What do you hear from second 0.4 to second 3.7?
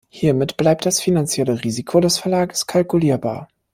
bleibt das finanzielle Risiko des Verlages kalkulierbar.